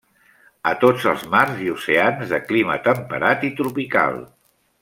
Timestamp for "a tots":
0.69-1.05